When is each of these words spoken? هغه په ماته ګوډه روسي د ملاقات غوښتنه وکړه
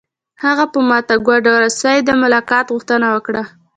هغه 0.43 0.65
په 0.73 0.79
ماته 0.89 1.15
ګوډه 1.25 1.51
روسي 1.63 1.97
د 2.03 2.09
ملاقات 2.21 2.65
غوښتنه 2.73 3.07
وکړه 3.15 3.43